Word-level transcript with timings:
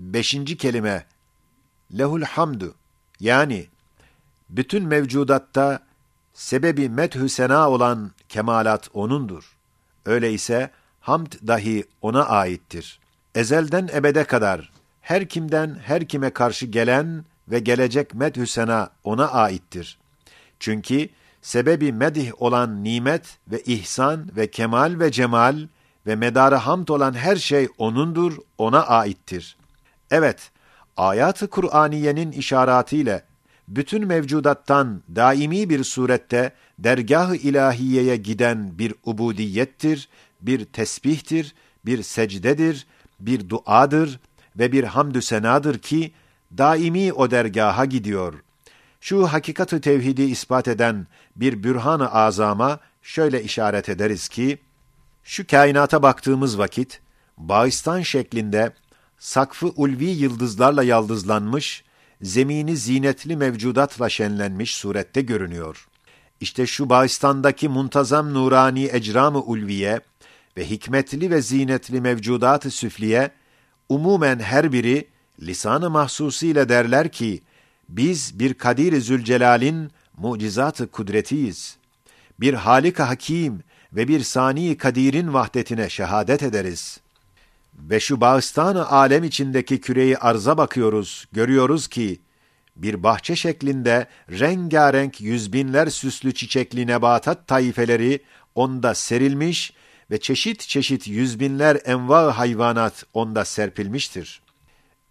beşinci 0.00 0.56
kelime 0.56 1.06
lehul 1.98 2.22
hamdu 2.22 2.74
yani 3.20 3.66
bütün 4.50 4.86
mevcudatta 4.86 5.80
sebebi 6.34 6.88
methü 6.88 7.28
sena 7.28 7.70
olan 7.70 8.10
kemalat 8.28 8.88
O'nundur. 8.94 9.56
Öyleyse 10.06 10.70
hamd 11.00 11.32
dahi 11.46 11.84
O'na 12.02 12.24
aittir. 12.24 13.00
Ezelden 13.34 13.88
ebede 13.94 14.24
kadar 14.24 14.72
her 15.00 15.28
kimden 15.28 15.78
her 15.84 16.08
kime 16.08 16.30
karşı 16.30 16.66
gelen 16.66 17.24
ve 17.48 17.58
gelecek 17.58 18.14
medhü 18.14 18.46
sena 18.46 18.90
O'na 19.04 19.28
aittir. 19.28 19.98
Çünkü 20.60 21.08
sebebi 21.42 21.92
medih 21.92 22.42
olan 22.42 22.84
nimet 22.84 23.38
ve 23.50 23.62
ihsan 23.62 24.36
ve 24.36 24.50
kemal 24.50 25.00
ve 25.00 25.12
cemal 25.12 25.68
ve 26.06 26.16
medarı 26.16 26.54
hamd 26.54 26.88
olan 26.88 27.14
her 27.14 27.36
şey 27.36 27.68
O'nundur, 27.78 28.36
O'na 28.58 28.86
aittir. 28.86 29.56
Evet, 30.10 30.50
ayat-ı 30.96 31.48
Kur'aniyenin 31.50 32.32
işaretiyle 32.32 33.22
bütün 33.68 34.06
mevcudattan 34.06 35.02
daimi 35.16 35.70
bir 35.70 35.84
surette 35.84 36.52
dergah-ı 36.78 37.36
ilahiyeye 37.36 38.16
giden 38.16 38.78
bir 38.78 38.94
ubudiyettir, 39.04 40.08
bir 40.40 40.64
tesbihtir, 40.64 41.54
bir 41.86 42.02
secdedir, 42.02 42.86
bir 43.20 43.48
duadır 43.48 44.20
ve 44.56 44.72
bir 44.72 44.84
hamdü 44.84 45.22
senadır 45.22 45.78
ki 45.78 46.12
daimi 46.58 47.12
o 47.12 47.30
dergaha 47.30 47.84
gidiyor. 47.84 48.34
Şu 49.00 49.26
hakikatı 49.26 49.80
tevhidi 49.80 50.22
ispat 50.22 50.68
eden 50.68 51.06
bir 51.36 51.62
bürhan-ı 51.62 52.12
azama 52.12 52.78
şöyle 53.02 53.42
işaret 53.42 53.88
ederiz 53.88 54.28
ki, 54.28 54.58
şu 55.24 55.46
kainata 55.46 56.02
baktığımız 56.02 56.58
vakit, 56.58 57.00
bağıstan 57.38 58.00
şeklinde 58.00 58.72
sakfı 59.20 59.66
ulvi 59.66 60.04
yıldızlarla 60.04 60.82
yaldızlanmış, 60.82 61.84
zemini 62.22 62.76
zinetli 62.76 63.36
mevcudatla 63.36 64.08
şenlenmiş 64.08 64.74
surette 64.74 65.20
görünüyor. 65.20 65.88
İşte 66.40 66.66
şu 66.66 66.90
bağıstandaki 66.90 67.68
muntazam 67.68 68.34
nurani 68.34 68.88
ecram-ı 68.92 69.40
ulviye 69.42 70.00
ve 70.56 70.70
hikmetli 70.70 71.30
ve 71.30 71.42
zinetli 71.42 72.00
mevcudat-ı 72.00 72.70
süfliye, 72.70 73.30
umumen 73.88 74.38
her 74.38 74.72
biri 74.72 75.08
lisan-ı 75.42 75.90
mahsusiyle 75.90 76.68
derler 76.68 77.12
ki, 77.12 77.42
biz 77.88 78.38
bir 78.38 78.54
Kadir-i 78.54 79.00
Zülcelal'in 79.00 79.90
mucizat-ı 80.16 80.86
kudretiyiz. 80.86 81.76
Bir 82.40 82.54
Halik-i 82.54 83.02
Hakim 83.02 83.60
ve 83.92 84.08
bir 84.08 84.20
Sani 84.20 84.76
Kadir'in 84.76 85.32
vahdetine 85.32 85.88
şehadet 85.88 86.42
ederiz. 86.42 87.00
Ve 87.80 88.00
şu 88.00 88.20
bağıstan-ı 88.20 88.88
alem 88.88 89.24
içindeki 89.24 89.80
küreyi 89.80 90.18
arza 90.18 90.58
bakıyoruz, 90.58 91.26
görüyoruz 91.32 91.88
ki, 91.88 92.20
bir 92.76 93.02
bahçe 93.02 93.36
şeklinde 93.36 94.06
rengarenk 94.30 95.20
yüzbinler 95.20 95.86
süslü 95.86 96.34
çiçekli 96.34 96.86
nebatat 96.86 97.46
taifeleri 97.46 98.20
onda 98.54 98.94
serilmiş 98.94 99.72
ve 100.10 100.20
çeşit 100.20 100.60
çeşit 100.60 101.08
yüzbinler 101.08 101.78
enva 101.84 102.38
hayvanat 102.38 103.04
onda 103.14 103.44
serpilmiştir. 103.44 104.42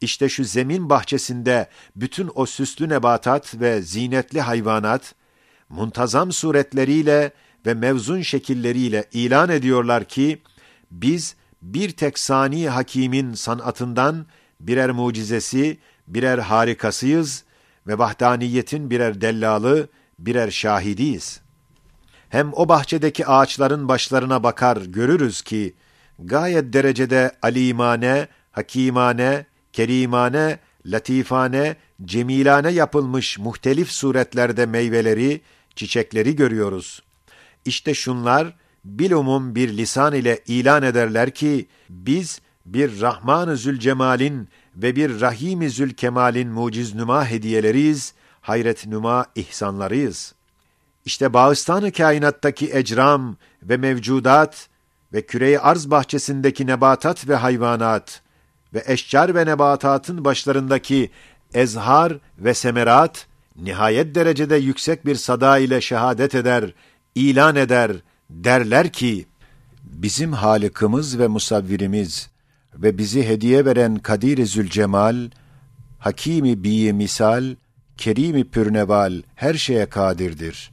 İşte 0.01 0.29
şu 0.29 0.43
zemin 0.43 0.89
bahçesinde 0.89 1.69
bütün 1.95 2.31
o 2.35 2.45
süslü 2.45 2.89
nebatat 2.89 3.59
ve 3.59 3.81
zinetli 3.81 4.41
hayvanat, 4.41 5.15
muntazam 5.69 6.31
suretleriyle 6.31 7.31
ve 7.65 7.73
mevzun 7.73 8.21
şekilleriyle 8.21 9.05
ilan 9.13 9.49
ediyorlar 9.49 10.05
ki, 10.05 10.41
biz 10.91 11.35
bir 11.61 11.91
tek 11.91 12.19
sani 12.19 12.69
hakimin 12.69 13.33
sanatından 13.33 14.25
birer 14.59 14.91
mucizesi, 14.91 15.77
birer 16.07 16.37
harikasıyız 16.37 17.43
ve 17.87 17.97
vahdaniyetin 17.97 18.89
birer 18.89 19.21
dellalı, 19.21 19.89
birer 20.19 20.51
şahidiyiz. 20.51 21.41
Hem 22.29 22.53
o 22.53 22.69
bahçedeki 22.69 23.27
ağaçların 23.27 23.87
başlarına 23.87 24.43
bakar 24.43 24.77
görürüz 24.77 25.41
ki, 25.41 25.75
gayet 26.19 26.73
derecede 26.73 27.31
alimane, 27.41 28.27
hakimane, 28.51 29.45
kerimane, 29.73 30.59
latifane, 30.85 31.75
cemilane 32.05 32.71
yapılmış 32.71 33.39
muhtelif 33.39 33.91
suretlerde 33.91 34.65
meyveleri, 34.65 35.41
çiçekleri 35.75 36.35
görüyoruz. 36.35 37.03
İşte 37.65 37.93
şunlar, 37.93 38.53
bilumum 38.85 39.55
bir 39.55 39.77
lisan 39.77 40.13
ile 40.13 40.39
ilan 40.47 40.83
ederler 40.83 41.31
ki, 41.31 41.67
biz 41.89 42.41
bir 42.65 43.01
Rahman-ı 43.01 43.57
Zülcemal'in 43.57 44.49
ve 44.75 44.95
bir 44.95 45.21
Rahim-i 45.21 45.69
Zülkemal'in 45.69 46.49
muciz 46.49 46.95
nüma 46.95 47.25
hediyeleriyiz, 47.25 48.13
hayret 48.41 48.87
nüma 48.87 49.25
ihsanlarıyız. 49.35 50.35
İşte 51.05 51.33
bağıstan-ı 51.33 51.91
kainattaki 51.91 52.69
ecram 52.73 53.35
ve 53.63 53.77
mevcudat 53.77 54.69
ve 55.13 55.25
küre 55.25 55.59
arz 55.59 55.91
bahçesindeki 55.91 56.67
nebatat 56.67 57.27
ve 57.27 57.35
hayvanat 57.35 58.21
ve 58.73 58.83
eşcar 58.85 59.35
ve 59.35 59.45
nebatatın 59.45 60.25
başlarındaki 60.25 61.09
ezhar 61.53 62.17
ve 62.39 62.53
semerat, 62.53 63.27
nihayet 63.55 64.15
derecede 64.15 64.55
yüksek 64.55 65.05
bir 65.05 65.15
sada 65.15 65.57
ile 65.57 65.81
şehadet 65.81 66.35
eder, 66.35 66.73
ilan 67.15 67.55
eder, 67.55 67.91
derler 68.29 68.91
ki, 68.91 69.25
bizim 69.83 70.33
Halık'ımız 70.33 71.19
ve 71.19 71.27
musavvirimiz 71.27 72.29
ve 72.75 72.97
bizi 72.97 73.27
hediye 73.27 73.65
veren 73.65 73.95
Kadir-i 73.95 74.45
Zülcemal, 74.45 75.29
Hakimi 75.99 76.63
bi 76.63 76.93
misal, 76.93 77.55
Kerimi 77.97 78.43
pürneval 78.43 79.21
her 79.35 79.53
şeye 79.53 79.85
kadirdir. 79.85 80.71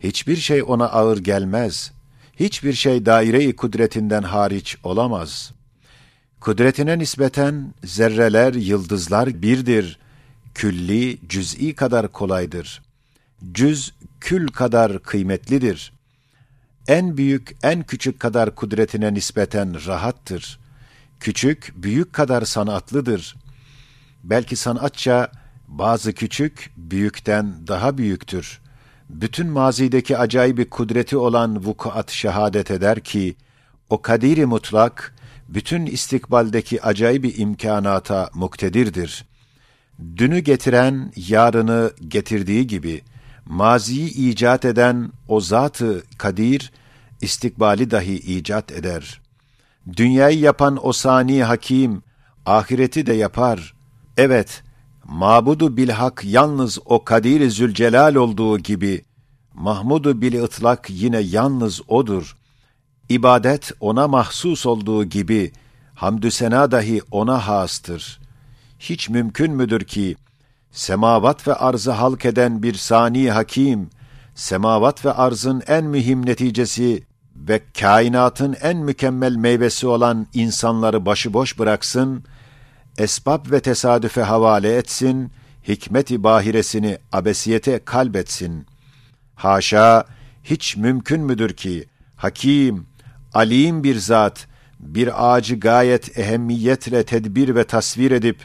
Hiçbir 0.00 0.36
şey 0.36 0.62
ona 0.62 0.88
ağır 0.88 1.18
gelmez. 1.18 1.92
Hiçbir 2.36 2.72
şey 2.72 3.06
daire-i 3.06 3.56
kudretinden 3.56 4.22
hariç 4.22 4.76
olamaz. 4.82 5.52
Kudretine 6.40 6.98
nispeten 6.98 7.74
zerreler, 7.84 8.54
yıldızlar 8.54 9.42
birdir. 9.42 9.98
Külli, 10.54 11.18
cüz'i 11.28 11.74
kadar 11.74 12.12
kolaydır. 12.12 12.82
Cüz, 13.52 13.94
kül 14.20 14.48
kadar 14.48 15.02
kıymetlidir. 15.02 15.92
En 16.88 17.16
büyük, 17.16 17.56
en 17.62 17.82
küçük 17.82 18.20
kadar 18.20 18.54
kudretine 18.54 19.14
nispeten 19.14 19.86
rahattır. 19.86 20.58
Küçük, 21.20 21.72
büyük 21.76 22.12
kadar 22.12 22.42
sanatlıdır. 22.42 23.36
Belki 24.24 24.56
sanatça 24.56 25.32
bazı 25.68 26.12
küçük, 26.12 26.70
büyükten 26.76 27.66
daha 27.66 27.98
büyüktür. 27.98 28.60
Bütün 29.08 29.46
mazideki 29.46 30.18
acayibi 30.18 30.68
kudreti 30.68 31.16
olan 31.16 31.64
vukuat 31.64 32.10
şehadet 32.10 32.70
eder 32.70 33.00
ki, 33.00 33.36
o 33.90 34.02
kadiri 34.02 34.46
mutlak, 34.46 35.14
bütün 35.48 35.86
istikbaldeki 35.86 36.82
acayibi 36.82 37.28
imkanata 37.28 38.30
muktedirdir. 38.34 39.24
Dünü 40.16 40.38
getiren, 40.38 41.12
yarını 41.16 41.92
getirdiği 42.08 42.66
gibi, 42.66 43.02
maziyi 43.48 44.30
icat 44.30 44.64
eden 44.64 45.12
o 45.28 45.40
zatı 45.40 46.02
kadir, 46.18 46.72
istikbali 47.20 47.90
dahi 47.90 48.14
icat 48.14 48.72
eder. 48.72 49.20
Dünyayı 49.96 50.38
yapan 50.38 50.78
o 50.82 50.92
sani 50.92 51.42
hakim, 51.42 52.02
ahireti 52.46 53.06
de 53.06 53.14
yapar. 53.14 53.74
Evet, 54.16 54.62
mabudu 55.04 55.76
bilhak 55.76 56.24
yalnız 56.24 56.78
o 56.84 57.04
kadir 57.04 57.50
Zülcelal 57.50 58.14
olduğu 58.14 58.58
gibi, 58.58 59.04
Mahmudu 59.54 60.20
bil 60.20 60.42
ıtlak 60.42 60.90
yine 60.90 61.18
yalnız 61.18 61.80
odur. 61.88 62.36
İbadet 63.08 63.72
ona 63.80 64.08
mahsus 64.08 64.66
olduğu 64.66 65.04
gibi, 65.04 65.52
hamdü 65.94 66.30
sena 66.30 66.70
dahi 66.70 67.00
ona 67.10 67.48
hastır. 67.48 68.20
Hiç 68.78 69.08
mümkün 69.08 69.52
müdür 69.52 69.80
ki, 69.80 70.16
semavat 70.72 71.48
ve 71.48 71.54
arzı 71.54 71.90
halk 71.90 72.24
eden 72.24 72.62
bir 72.62 72.74
sani 72.74 73.30
hakim, 73.30 73.90
semavat 74.34 75.04
ve 75.04 75.12
arzın 75.12 75.62
en 75.66 75.84
mühim 75.84 76.26
neticesi 76.26 77.02
ve 77.36 77.60
kainatın 77.80 78.56
en 78.62 78.76
mükemmel 78.76 79.34
meyvesi 79.36 79.86
olan 79.86 80.26
insanları 80.34 81.06
başıboş 81.06 81.58
bıraksın, 81.58 82.24
esbab 82.98 83.50
ve 83.50 83.60
tesadüfe 83.60 84.22
havale 84.22 84.76
etsin, 84.76 85.32
hikmet-i 85.68 86.22
bahiresini 86.22 86.98
abesiyete 87.12 87.84
kalbetsin. 87.84 88.66
Haşa, 89.34 90.04
hiç 90.44 90.76
mümkün 90.76 91.20
müdür 91.20 91.52
ki, 91.52 91.88
hakim, 92.16 92.86
alim 93.34 93.84
bir 93.84 93.96
zat, 93.96 94.46
bir 94.80 95.32
ağacı 95.32 95.60
gayet 95.60 96.18
ehemmiyetle 96.18 97.04
tedbir 97.04 97.54
ve 97.54 97.64
tasvir 97.64 98.10
edip 98.10 98.38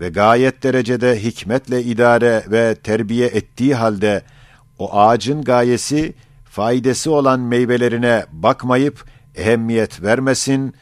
ve 0.00 0.08
gayet 0.08 0.62
derecede 0.62 1.22
hikmetle 1.22 1.82
idare 1.82 2.44
ve 2.50 2.74
terbiye 2.74 3.26
ettiği 3.26 3.74
halde, 3.74 4.22
o 4.78 4.98
ağacın 4.98 5.42
gayesi, 5.42 6.14
faydası 6.44 7.12
olan 7.12 7.40
meyvelerine 7.40 8.24
bakmayıp 8.32 9.04
ehemmiyet 9.34 10.02
vermesin, 10.02 10.74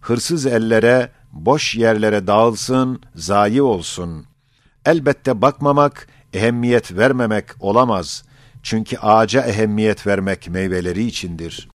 hırsız 0.00 0.46
ellere, 0.46 1.10
boş 1.32 1.74
yerlere 1.74 2.26
dağılsın, 2.26 3.00
zayi 3.14 3.62
olsun. 3.62 4.26
Elbette 4.86 5.42
bakmamak, 5.42 6.08
ehemmiyet 6.32 6.96
vermemek 6.96 7.44
olamaz. 7.60 8.24
Çünkü 8.62 8.98
ağaca 8.98 9.42
ehemmiyet 9.42 10.06
vermek 10.06 10.48
meyveleri 10.48 11.04
içindir. 11.04 11.68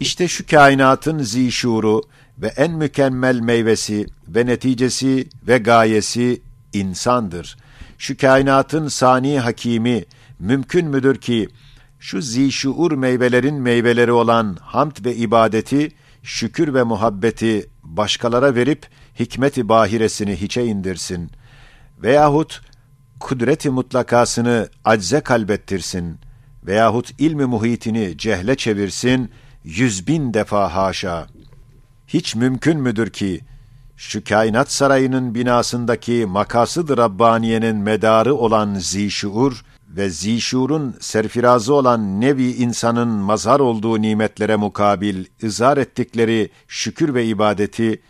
İşte 0.00 0.28
şu 0.28 0.46
kainatın 0.46 1.18
zişuru 1.18 2.02
ve 2.38 2.46
en 2.46 2.72
mükemmel 2.72 3.40
meyvesi 3.40 4.06
ve 4.28 4.46
neticesi 4.46 5.28
ve 5.48 5.58
gayesi 5.58 6.42
insandır. 6.72 7.56
Şu 7.98 8.16
kainatın 8.16 8.88
sani 8.88 9.38
hakimi 9.38 10.04
mümkün 10.38 10.88
müdür 10.88 11.16
ki 11.16 11.48
şu 11.98 12.22
zişuur 12.22 12.92
meyvelerin 12.92 13.54
meyveleri 13.54 14.12
olan 14.12 14.56
hamd 14.60 15.04
ve 15.04 15.16
ibadeti, 15.16 15.92
şükür 16.22 16.74
ve 16.74 16.82
muhabbeti 16.82 17.68
başkalara 17.82 18.54
verip 18.54 18.86
hikmet-i 19.18 19.68
bahiresini 19.68 20.40
hiçe 20.40 20.64
indirsin. 20.64 21.30
Veyahut 22.02 22.60
kudret-i 23.20 23.70
mutlakasını 23.70 24.68
acze 24.84 25.20
kalbettirsin. 25.20 26.18
Veyahut 26.66 27.10
ilmi 27.18 27.44
muhitini 27.44 28.18
cehle 28.18 28.56
çevirsin, 28.56 29.30
yüz 29.64 30.06
bin 30.06 30.34
defa 30.34 30.74
haşa. 30.74 31.26
Hiç 32.08 32.34
mümkün 32.34 32.80
müdür 32.80 33.10
ki, 33.10 33.40
şu 33.96 34.24
kainat 34.24 34.72
sarayının 34.72 35.34
binasındaki 35.34 36.26
makasıdır 36.28 36.98
Rabbaniye'nin 36.98 37.76
medarı 37.76 38.34
olan 38.34 38.74
zişuur 38.74 39.64
ve 39.88 40.10
zişurun 40.10 40.96
serfirazı 41.00 41.74
olan 41.74 42.20
nevi 42.20 42.52
insanın 42.52 43.08
mazhar 43.08 43.60
olduğu 43.60 44.02
nimetlere 44.02 44.56
mukabil 44.56 45.24
ızhar 45.44 45.76
ettikleri 45.76 46.50
şükür 46.68 47.14
ve 47.14 47.26
ibadeti, 47.26 48.02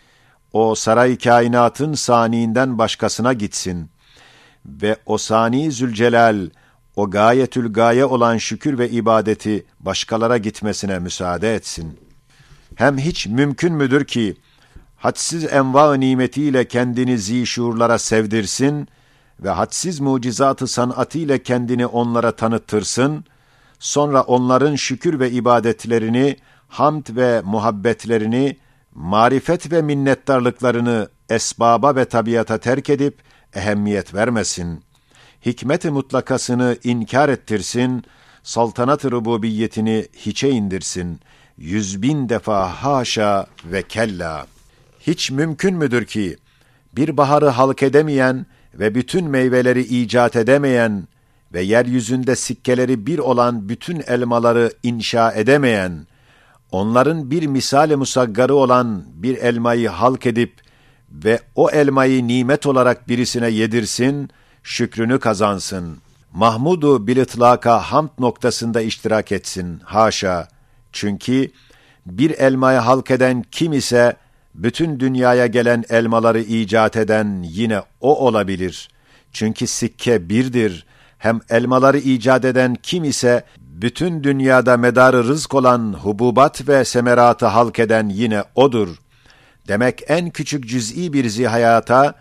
o 0.52 0.74
saray 0.74 1.18
kainatın 1.18 1.94
saniinden 1.94 2.78
başkasına 2.78 3.32
gitsin 3.32 3.90
ve 4.66 4.96
o 5.06 5.18
sani 5.18 5.72
Zülcelal, 5.72 6.50
o 6.96 7.10
gayetül 7.10 7.72
gaye 7.72 8.04
olan 8.04 8.38
şükür 8.38 8.78
ve 8.78 8.90
ibadeti 8.90 9.66
başkalara 9.80 10.38
gitmesine 10.38 10.98
müsaade 10.98 11.54
etsin. 11.54 12.03
Hem 12.74 12.98
hiç 12.98 13.26
mümkün 13.26 13.72
müdür 13.72 14.04
ki, 14.04 14.36
hadsiz 14.96 15.44
enva 15.44 15.94
nimetiyle 15.94 16.68
kendini 16.68 17.18
zişurlara 17.18 17.98
sevdirsin 17.98 18.88
ve 19.40 19.50
hadsiz 19.50 20.00
mucizatı 20.00 20.66
sanatıyla 20.66 21.38
kendini 21.38 21.86
onlara 21.86 22.32
tanıttırsın, 22.32 23.24
sonra 23.78 24.22
onların 24.22 24.74
şükür 24.74 25.20
ve 25.20 25.30
ibadetlerini, 25.30 26.36
hamd 26.68 27.16
ve 27.16 27.42
muhabbetlerini, 27.44 28.56
marifet 28.94 29.72
ve 29.72 29.82
minnettarlıklarını 29.82 31.08
esbaba 31.30 31.96
ve 31.96 32.04
tabiata 32.04 32.58
terk 32.58 32.90
edip 32.90 33.18
ehemmiyet 33.54 34.14
vermesin. 34.14 34.84
Hikmet-i 35.46 35.90
mutlakasını 35.90 36.76
inkar 36.84 37.28
ettirsin, 37.28 38.04
saltanat-ı 38.42 39.10
rububiyetini 39.10 40.06
hiçe 40.16 40.50
indirsin. 40.50 41.20
Yüz 41.58 42.02
bin 42.02 42.28
defa 42.28 42.68
haşa 42.68 43.46
ve 43.64 43.82
kella. 43.82 44.46
Hiç 45.00 45.30
mümkün 45.30 45.76
müdür 45.76 46.04
ki, 46.04 46.36
bir 46.96 47.16
baharı 47.16 47.48
halk 47.48 47.82
edemeyen 47.82 48.46
ve 48.74 48.94
bütün 48.94 49.28
meyveleri 49.28 49.82
icat 49.82 50.36
edemeyen 50.36 51.08
ve 51.52 51.60
yeryüzünde 51.62 52.36
sikkeleri 52.36 53.06
bir 53.06 53.18
olan 53.18 53.68
bütün 53.68 54.02
elmaları 54.06 54.72
inşa 54.82 55.32
edemeyen, 55.32 56.06
onların 56.70 57.30
bir 57.30 57.46
misali 57.46 57.96
musaggarı 57.96 58.54
olan 58.54 59.04
bir 59.14 59.36
elmayı 59.36 59.88
halk 59.88 60.26
edip 60.26 60.60
ve 61.10 61.40
o 61.54 61.70
elmayı 61.70 62.28
nimet 62.28 62.66
olarak 62.66 63.08
birisine 63.08 63.48
yedirsin, 63.48 64.30
şükrünü 64.62 65.18
kazansın. 65.18 65.98
Mahmudu 66.32 67.06
bil 67.06 67.16
itlaka 67.16 67.80
hamd 67.80 68.10
noktasında 68.18 68.80
iştirak 68.80 69.32
etsin. 69.32 69.80
Haşa! 69.84 70.53
Çünkü 70.94 71.50
bir 72.06 72.30
elmayı 72.30 72.78
halk 72.78 73.10
eden 73.10 73.44
kim 73.50 73.72
ise, 73.72 74.16
bütün 74.54 75.00
dünyaya 75.00 75.46
gelen 75.46 75.84
elmaları 75.88 76.40
icat 76.40 76.96
eden 76.96 77.42
yine 77.42 77.82
o 78.00 78.26
olabilir. 78.26 78.88
Çünkü 79.32 79.66
sikke 79.66 80.28
birdir. 80.28 80.86
Hem 81.18 81.40
elmaları 81.50 81.98
icat 81.98 82.44
eden 82.44 82.74
kim 82.82 83.04
ise, 83.04 83.44
bütün 83.58 84.24
dünyada 84.24 84.76
medarı 84.76 85.24
rızk 85.24 85.54
olan 85.54 85.92
hububat 85.92 86.68
ve 86.68 86.84
semeratı 86.84 87.46
halk 87.46 87.78
eden 87.78 88.08
yine 88.08 88.44
odur. 88.54 88.88
Demek 89.68 90.02
en 90.08 90.30
küçük 90.30 90.68
cüz'i 90.68 91.12
bir 91.12 91.28
zihayata, 91.28 92.14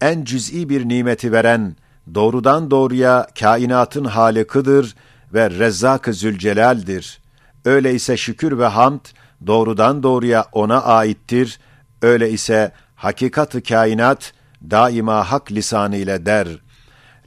en 0.00 0.24
cüz'i 0.24 0.68
bir 0.68 0.88
nimeti 0.88 1.32
veren, 1.32 1.76
doğrudan 2.14 2.70
doğruya 2.70 3.26
kainatın 3.40 4.04
halikıdır 4.04 4.94
ve 5.34 5.50
Rezzak-ı 5.50 6.12
Zülcelal'dir. 6.12 7.20
Öyleyse 7.64 8.16
şükür 8.16 8.58
ve 8.58 8.66
hamd, 8.66 9.00
doğrudan 9.46 10.02
doğruya 10.02 10.44
ona 10.52 10.82
aittir. 10.82 11.58
Öyle 12.02 12.30
ise 12.30 12.72
hakikat-ı 12.96 13.62
kainat, 13.62 14.32
daima 14.70 15.30
hak 15.30 15.52
lisanı 15.52 15.96
ile 15.96 16.26
der. 16.26 16.48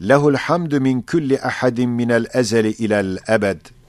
Lehul 0.02 0.36
hamdü 0.36 0.80
min 0.80 1.02
kulli 1.02 1.42
ahadin 1.42 1.90
minel 1.90 2.26
ezeli 2.34 2.72
ilel 2.72 3.18
ebed.'' 3.30 3.83